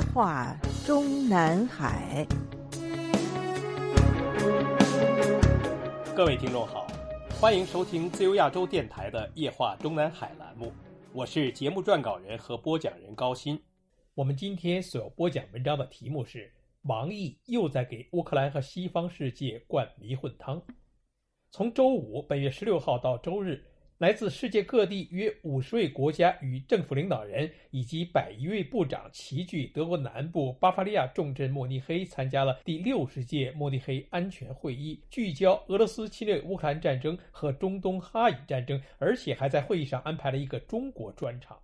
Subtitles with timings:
[0.00, 2.26] 夜话中南海。
[6.16, 6.86] 各位听众好，
[7.38, 10.72] 欢迎收听自由亚洲电台的《夜话中南海》栏目，
[11.12, 13.60] 我是节目撰稿人和播讲人高鑫。
[14.14, 16.50] 我们今天所播讲文章的题目是：
[16.84, 20.62] 王毅又在给乌克兰和西方世界灌迷魂汤。
[21.50, 23.62] 从周五本月十六号到周日。
[24.00, 41.58] 来自世界各地约五十位国家与政府领导人以及百余位部长齐聚德国南部巴伐利亚重镇慕尼黑，参加了第六十届慕尼黑安全会议，聚焦俄罗斯侵略乌克兰战争和中东哈以战争，而且还在会议上安排了一个中国专场。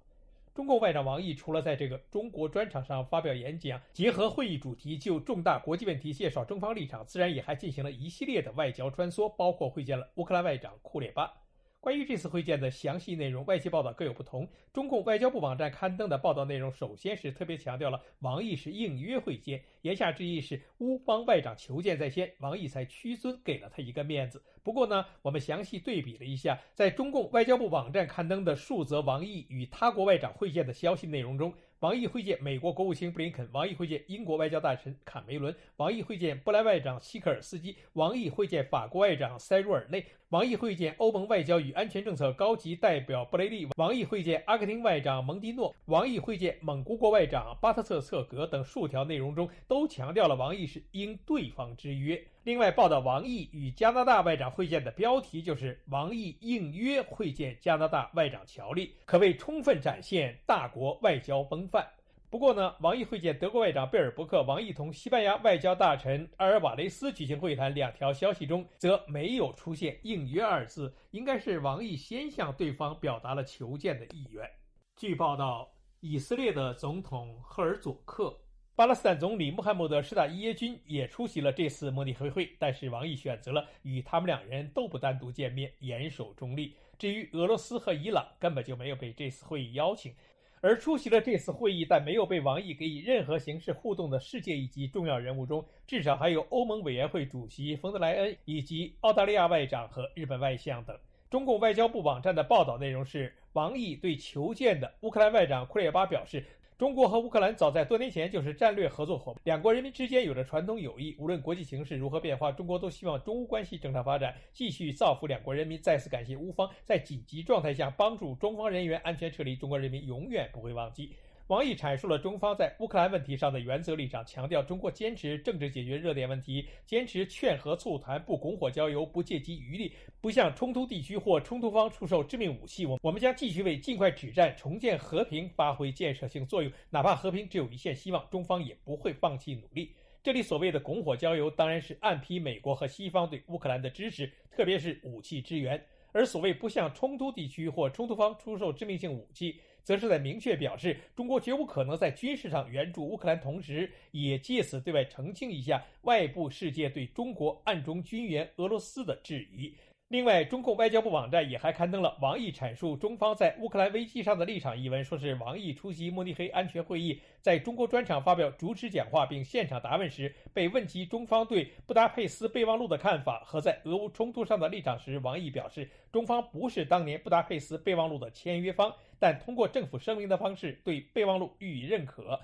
[0.55, 11.33] 中共外长王毅除了在这个中国专场上发表演讲，结合会议主题就重大国际问题介绍中方立场，自然也还进行了一系列的外交穿梭，包括会见了乌克兰外长库列巴。
[11.80, 14.48] 关于这次会见的详细内容，外界报道各有不同。
[14.73, 24.43] 中共外交部网站刊登的报道内容，首先是特别强调了王毅是应约会见，言下之意是乌方外长求见在先，王毅才屈尊给了他一个面子。
[24.65, 31.55] 不过呢，我们详细对比了一下，在中共外交部网站刊登的数则王毅与他国外长会见的消息内容中。
[31.81, 52.19] 王毅会见美国国务卿布林肯，王毅会见英国外交大臣坎梅伦，王毅会见波兰外长希克尔斯基，王毅会见法国外长塞茹尔内，王毅会见欧盟外交与安全政策高级代表布雷利，王毅会见阿根廷外长蒙迪诺，王毅会见蒙古国外长巴特策策格等数条内容中，都都强调了王毅是应对方之约。
[52.44, 61.69] 另外，报道王毅与加拿大外长会见的标题就是“王毅应约会见加拿大外长乔利”，可谓充分展现大国外交风。
[61.69, 61.86] 范。
[62.30, 74.50] 不过呢，王毅会见德国外长贝尔伯克，王毅同西班牙外交大臣阿尔瓦雷斯举行会谈，两条消息中则没有出现“应约”二字，应该是王毅先向对方表达了求见的意愿。
[74.97, 75.69] 据报道，
[76.00, 78.34] 以色列的总统赫尔佐克、
[78.77, 86.75] 巴勒斯坦总理穆罕默德·施塔伊耶军也出席了这次慕尼黑会，但是王毅选择了与他们两人都不单独见面，严守中立。
[86.98, 90.12] 至于俄罗斯和伊朗，根本就没有被这次会议邀请。
[90.60, 100.94] 而出席了这次会议但没有被王毅给予任何形式互动的世界一级重要人物中，至少还有欧盟委员会主席冯德莱恩以及澳大利亚外长和日本外相等。
[101.31, 106.44] 中共外交部网站的报道内容是，王毅对求见的乌克兰外长库列巴表示。
[106.78, 111.16] 中国和乌克兰早在多年前就是战略合作伙伴，两国人民之间有着传统友谊。
[111.19, 115.81] 无论国际形势如何变化，中国都希望中乌关系正常发展，继续造福两国人民。
[115.81, 121.15] 再次感谢乌方在紧急状态下帮助中方人员安全撤离，中国人民永远不会忘记。
[121.49, 132.84] 王毅阐述了中方在乌克兰问题上的原则立场，强调中国坚持政治解决热点问题，坚持劝和促谈，不拱火浇油，不借机渔利，不向冲突地区或冲突方出售致命武器。
[132.84, 139.95] 我我们将继续为尽快止战、重建和平发挥建设性作用，哪怕和平只有一线希望，中方也不会放弃努力。
[140.25, 145.78] 这里所谓的拱火浇油，当然是暗批美国和西方对乌克兰的支持，特别是武器支援；
[146.11, 149.61] 而所谓不向冲突地区或冲突方出售致命性武器。
[149.86, 159.76] 则是在明确表示，中国绝无可能在军事上援助乌克兰，同时也借此对外澄清一下外部世界对中国暗中军援俄罗斯的质疑。
[160.09, 182.39] 另外，中共外交部网站也还刊登了王毅阐述中方在乌克兰危机上的立场一文，说是王毅出席慕尼黑安全会议，在中国专场发表主旨讲话并现场答问时，被问及中方对布达佩斯备忘录的看法和在俄乌冲突上的立场时，王毅表示，中方不是当年布达佩斯备忘录的签约方，但通过政府声明的方式对备忘录予以认可。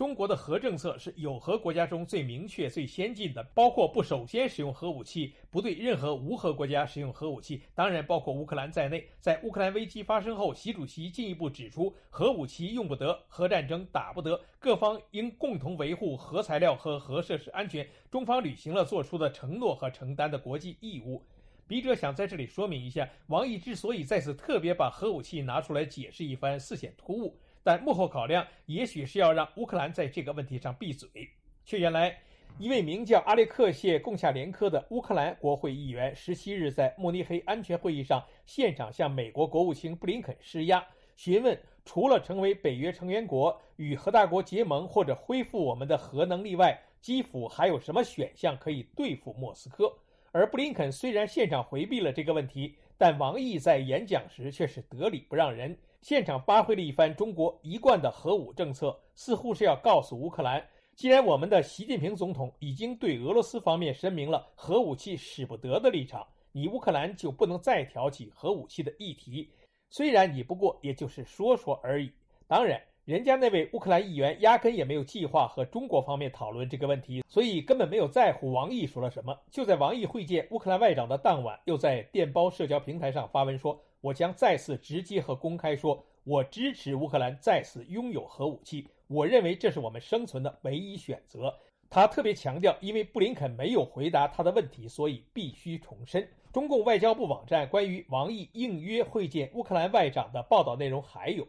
[0.00, 9.06] 中国的核政策是有核国家中最明确、最先进的，包括不首先使用核武器，不对任何无核国家使用核武器，当然包括乌克兰在内。
[9.20, 17.86] 在乌克兰危机发生后，习主席进一步指出，核武器用不得，核战争打不得，各方应共同维护核材料和核设施安全。
[18.10, 21.22] 中方履行了做出的承诺和承担的国际义务。
[21.68, 27.36] 笔者想在这里说明一下，王毅之所以再次特别把核武器拿出来解释一番，似显突兀。
[27.62, 31.08] 但幕后考量也许是要让乌克兰在这个问题上闭嘴。
[31.64, 32.18] 却原来，
[32.58, 40.84] 一位名叫阿列克谢·贡夏连科的乌克兰国会议员，十七日在慕尼黑安全会议上现场向美国国务卿布林肯施压，
[41.16, 49.92] 询问除了成为北约成员国、与核大国结盟或者恢复我们的核能力外，基辅还有什么选项可以对付莫斯科。
[50.32, 55.76] 而布林肯虽然现场回避了这个问题，但王毅在演讲时却是得理不让人。
[56.00, 60.66] 现场发挥了一番中国一贯的核武政策，似乎是要告诉乌克兰：
[60.96, 69.50] 既然我们的习近平总统已经对俄罗斯方面声明了核武器使不得的立场，你乌克兰就不能再挑起核武器的议题。
[69.90, 72.10] 虽然你不过也就是说说而已。
[72.46, 79.36] 当然，人家那位乌克兰议员压根也没有计划和中国方面讨论这个问题，所以根本没有在乎王毅说了什么。
[79.50, 88.88] 就在王毅会见乌克兰外长的当晚，又在电报社交平台上发文说：“我将再次直接和公开说，我支持乌克兰再次拥有核武器。
[89.06, 91.54] 我认为这是我们生存的唯一选择。”
[91.90, 96.28] 他特别强调，因为布林肯没有回答他的问题，所以必须重申。
[96.52, 101.46] 中共外交部网站关于王毅应约会见乌克兰外长的报道内容还有。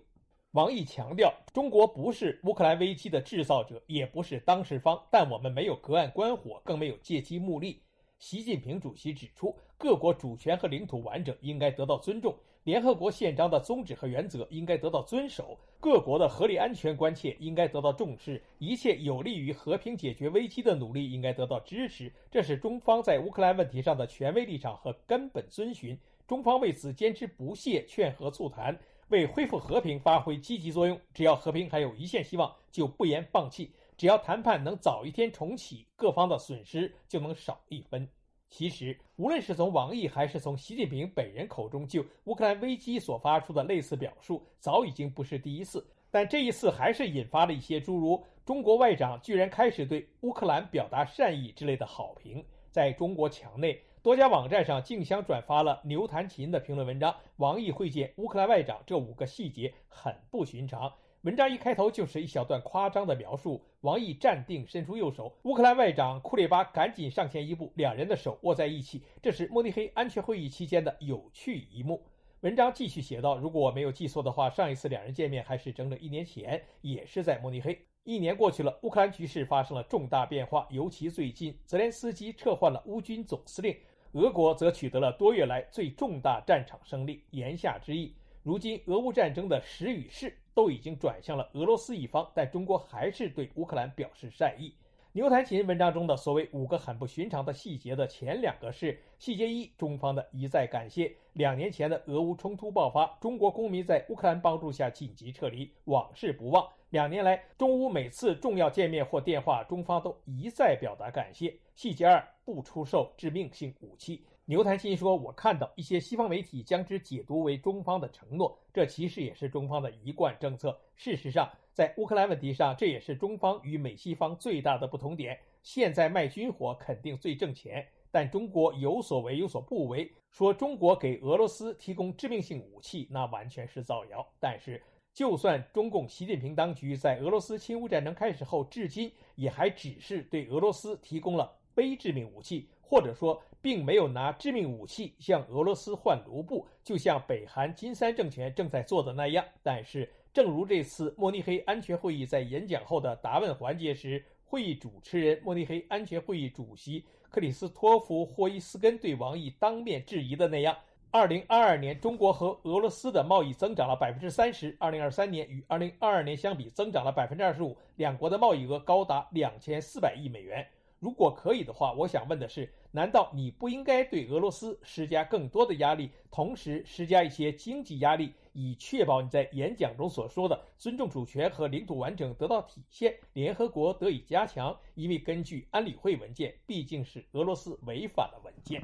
[0.54, 7.84] 王毅强调，中国不是乌克兰危机的制造者，也不是当事方，但我们没有隔岸观火，更没有借机目利。
[8.22, 22.14] 习近平主席指出，各国主权和领土完整应该得到尊重，联合国宪章的宗旨和原则应该得到遵守，各国的合理安全关切应该得到重视，一切有利于和平解决危机的努力应该得到支持。
[22.30, 25.98] 这是中方在乌克兰问题上的权威立场和根本遵循，
[26.28, 28.78] 中方为此坚持不懈劝和促谈。
[29.10, 33.66] 为恢复和平发挥积极作用，只要和平还有一线希望，就不言放弃；
[34.02, 38.10] 只要谈判能早一天重启，各方的损失就能少一分。
[38.50, 45.86] 其实，无论是从王毅还是从习近平本人口中就乌克兰危机所发出的类似表述，早已经不是第一次。
[46.10, 53.80] 但这一次还是引发了一些诸如“中国外长居然开始对乌克兰表达善意”之类的好评，在中国墙内。
[54.02, 57.16] 多家网站上竞相转发了牛弹琴的评论文章。
[57.36, 60.92] 王毅会见乌克兰外长这五个细节很不寻常。
[61.24, 69.04] 文章一开头就是一小段夸张的描述：王毅站定，伸出右手，乌克兰外长库列巴赶紧上前一步，两人的手握在一起。
[69.22, 72.04] 这是慕尼黑安全会议期间的有趣一幕。
[72.40, 77.80] 文章继续写道：“如果我没有记错的话，上一次两人见面还是整整一年前，也是在慕尼黑。
[78.04, 83.78] 一年过去了，乌克兰局势发生了重大变化，尤其最近，泽连斯基撤换了乌军总司令。”
[84.14, 87.24] 俄国则取得了多月来最重大战场胜利。
[87.30, 94.74] 言下之意，如今俄乌战争的时与势都已经转向了俄罗斯一方，但中国还是对乌克兰表示善意。
[95.14, 101.14] 牛弹琴文章中的所谓五个很不寻常的细节的前两个是细节一：中方的一再感谢。
[101.34, 106.66] 两年前的俄乌冲突爆发，中国公民在乌克兰帮助下紧急撤离，往事不忘。
[106.92, 111.54] 两年来，中乌每次重要见面或电话，中方都一再表达感谢。
[111.76, 114.26] 细节二：不出售致命性武器。
[114.52, 120.78] 牛弹琴说：“我看到一些西方媒体将之解读为中方的承诺，这其实也是中方的一贯政策。
[120.98, 125.40] 事实上，在乌克兰问题上，这也是中方与美西方最大的不同点。
[125.64, 130.12] 现在卖军火肯定最挣钱，但中国有所为有所不为。
[130.32, 134.28] 说中国给俄罗斯提供致命性武器，那完全是造谣。
[134.38, 134.84] 但是。”
[135.14, 149.46] 就算中共习近平当局在俄罗斯侵乌战争开始后，至今也还只是对俄罗斯提供了非致命武器，或者说并没有拿致命武器向俄罗斯换卢布，就像北韩金三政权正在做的那样。
[149.64, 160.76] 但是，正如这次慕尼黑安全会议在演讲后的答问环节时，会议主持人慕尼黑安全会议主席克里斯托弗霍伊斯根对王毅当面质疑的那样。
[161.12, 164.76] 二零二二年，中国和俄罗斯的贸易增长了百分之三十。
[164.80, 170.68] 二零二三年与二零二二年相比，增长了百分之二十五，两国的贸易额高达两千四百亿美元。
[171.02, 184.78] 如果可以的话，我想问的是：难道你不应该对俄罗斯施加更多的压力，同时施加一些经济压力，以确保你在演讲中所说的尊重主权和领土完整得到体现，联合国得以加强？
[184.94, 188.84] 因为根据安理会文件，毕竟是俄罗斯违反了文件。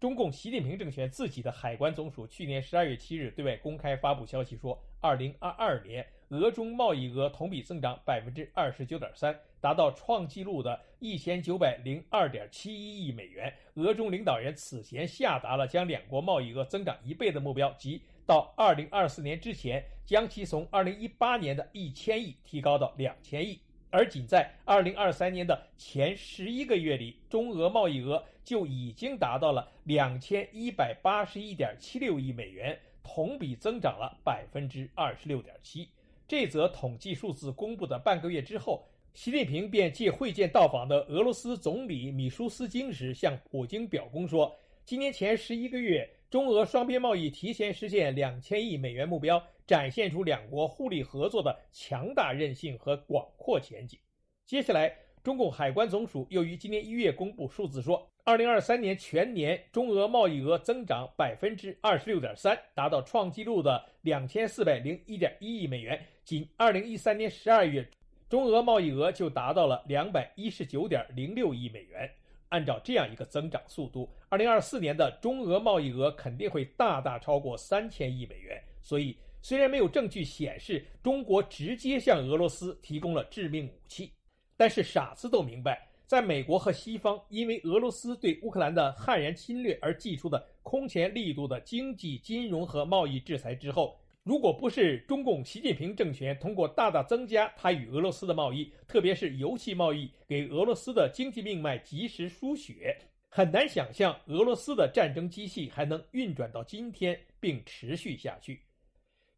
[0.00, 13.52] 中共习近平政权自己的海关总署去年十二月七日对外公开发布消息说，二零二二年俄中贸易额同比增长百分之二十九点三，达到创纪录的一千九百零二点七一亿美元。
[13.74, 23.60] 俄中领导人此前下达了将两国贸易额增长一倍的目标，即到二零二四年之前将其从二零一八年的一千亿提高到两千亿。
[23.92, 35.88] 而仅在二零二三年的前十一个月里，中俄贸易额就已经达到了两千一百八十一点七六亿美元，同比增长了百分之二十六点七。
[36.28, 46.08] 这则统计数字公布的半个月之后，习近平便借会见到访的俄罗斯总理米舒斯京时，向普京表功说，今年前十一个月。
[46.30, 53.98] 中俄双边贸易提前实现两千亿美元目标，展现出两国互利合作的强大韧性和广阔前景。
[54.46, 66.00] 接下来，中共海关总署又于今年一月公布数字说，二零二三年全年中俄贸易额增长百分之二十六点三，达到创纪录的两千四百零一点一亿美元。
[66.22, 67.84] 仅二零一三年十二月，
[68.30, 72.08] 中俄贸易额就达到了两百一十九点零六亿美元。
[72.50, 78.62] 按照这样一个增长速度，二零二四年的中俄贸易额肯定会大大超过三千亿美元。
[78.80, 84.12] 所以，虽然没有证据显示中国直接向俄罗斯提供了致命武器，
[84.56, 93.99] 但是傻子都明白，在美国和西方因为俄罗斯对乌克兰的悍然侵略而祭出的空前力度的经济、金融和贸易制裁之后。
[94.30, 102.96] 如果不是中共习近平政权通过大大增加他与俄罗斯的贸易，特别是油气贸易，给俄罗斯的经济命脉及时输血，
[103.28, 108.60] 很难想象俄罗斯的战争机器还能运转到今天并持续下去。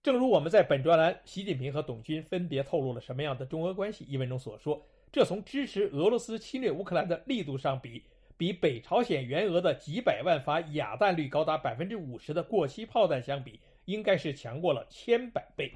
[0.03, 8.03] 正如我们在本专栏《习近平和董军分别透露了什么样的中俄关系》一文中所说，这从支持俄罗斯侵略乌克兰的力度上比，
[8.37, 13.59] 比北朝鲜援俄的几百万发哑弹率高达百分之五十的过期炮弹相比。
[13.85, 15.73] 应该是强过了千百倍。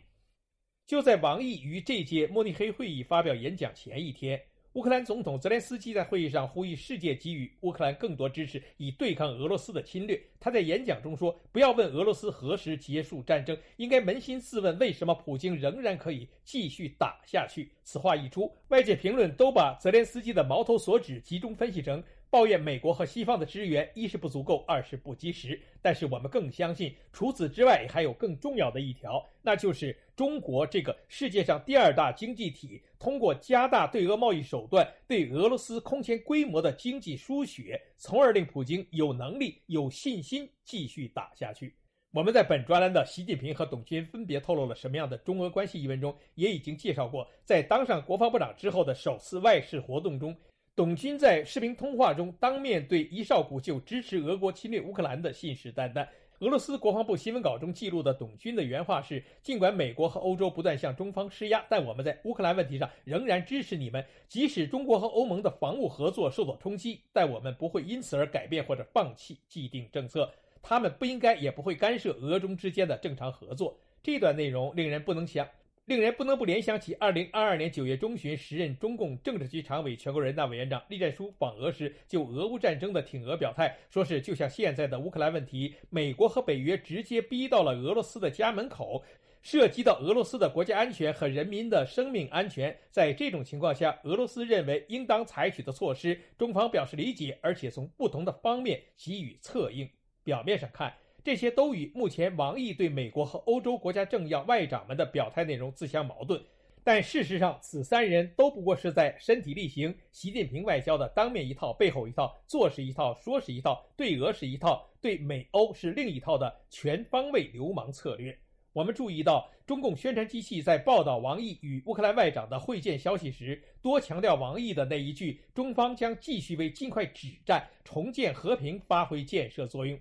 [0.87, 4.41] 就在王毅于这届慕尼黑会议发表演讲前一天，
[4.75, 10.23] 乌克兰总统泽连斯基在会议上呼吁世界给予乌克兰更多支持，以对抗俄罗斯的侵略。
[10.39, 22.05] 他在演讲中说：“不要问俄罗斯何时结束战争，应该扪心自问，为什么普京仍然可以继续打下去？”此话一出，外界评论都把泽连斯基的矛头所指集中分析成。
[22.29, 25.61] 抱怨美国和西方的支援，一是不足够，二是不及时。
[25.81, 41.75] 但是我们更相信，除此之外还有更重要的一条，那就是中国这个世界上第二大经济体，通过加大对俄贸易手段，对俄罗斯空前规模的经济输血，从而令普京有能力、有信心继续打下去。
[42.13, 50.37] 我们在本专栏的习近平和董军分别透露了什么样的中俄关系一文中，也已经介绍过，在当上国防部长之后的首次外事活动中。
[50.77, 56.07] 董军在视频通话中当面对伊绍古就支持俄国侵略乌克兰的信誓旦旦。
[56.41, 64.05] 俄罗斯国防部新闻稿中记录的董军的原话是：“尽管美国和欧洲不断向中方施压，但我们在乌克兰问题上仍然支持你们。
[64.29, 70.31] 即使中国和欧盟的防务合作受到冲击，但我们不会因此而改变或者放弃既定政策。
[70.61, 75.49] 他们不应该也不会干涉俄中之间的正常合作。”这段内容令人不能想。
[75.87, 89.05] 令人不能不联想起二零二二年九月中旬，时任中共政治局常委、全国人大委员长栗战书访俄时，就俄乌战争的挺俄表态，说是就像现在的乌克兰问题，美国和北约直接逼到了俄罗斯的家门口，
[89.43, 92.77] 涉及到俄罗斯的国家安全和人民的生命安全。
[92.91, 99.89] 在这种情况下，俄罗斯认为应当采取的措施，中方表示理解，而且从不同的方面给予策应。
[100.25, 100.93] 表面上看。
[101.27, 106.41] 这些都与目前王毅对美国和欧洲国家政要外长们的表态内容自相矛盾，
[106.85, 118.39] 但事实上，此三人都不过是在身体力行习近平外交的当面一套、背后一套、做是一套、说是一套、对俄是一套、对美欧是另一套的全方位流氓策略。
[118.73, 129.99] 我们注意到，中共宣传机器在报道王毅与乌克兰外长的会见消息时，多强调王毅的那一句：“中方将继续为尽快止战、重建和平发挥建设作用。”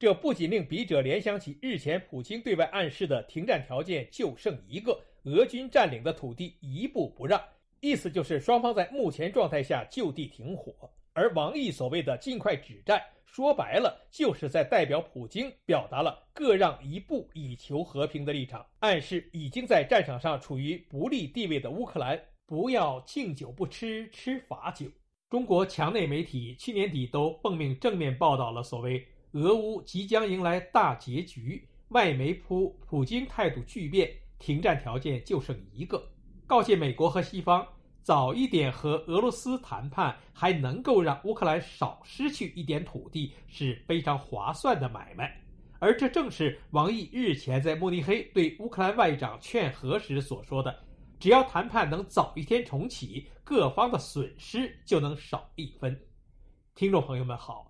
[0.00, 7.38] 这不仅令笔者联想起日前普京对外暗示的停战条件就剩一个：俄军占领的土地一步不让，
[7.80, 10.90] 意思就是双方在目前状态下就地停火。
[11.12, 24.86] 而王毅所谓的尽快止战，说白了就是在代表普京表达了各让一步以求和平的立场，暗示已经在战场上处于不利地位的乌克兰不要敬酒不吃吃罚酒。
[25.28, 29.06] 中国墙内媒体去年底都奉命正面报道了所谓。
[29.32, 34.10] 俄乌即将迎来大结局，外媒扑普京态度巨变，
[34.40, 36.02] 停战条件就剩一个，
[36.48, 37.64] 告诫美国和西方
[38.02, 45.40] 早一点和俄罗斯谈判，还能够让乌克兰少失去一点土地，是非常划算的买卖。
[45.78, 50.76] 而这正是王毅日前在慕尼黑对乌克兰外长劝和时所说的
[51.20, 55.96] ：“只要谈判能早一天重启，各方的损失就能少一分。”
[56.74, 57.69] 听众朋友们好。